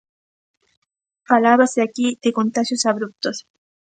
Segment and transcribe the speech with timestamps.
[1.29, 3.37] Falábase aquí de contaxios abruptos.